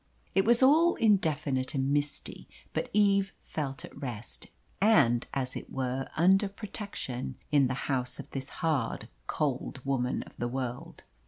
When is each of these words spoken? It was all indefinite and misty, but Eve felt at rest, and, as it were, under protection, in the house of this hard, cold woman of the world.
It 0.33 0.45
was 0.45 0.63
all 0.63 0.95
indefinite 0.95 1.75
and 1.75 1.91
misty, 1.93 2.49
but 2.73 2.89
Eve 2.91 3.35
felt 3.43 3.85
at 3.85 3.95
rest, 3.95 4.47
and, 4.81 5.27
as 5.31 5.55
it 5.55 5.71
were, 5.71 6.09
under 6.17 6.49
protection, 6.49 7.35
in 7.51 7.67
the 7.67 7.75
house 7.85 8.17
of 8.19 8.31
this 8.31 8.49
hard, 8.65 9.09
cold 9.27 9.79
woman 9.85 10.23
of 10.23 10.35
the 10.37 10.47
world. 10.47 11.03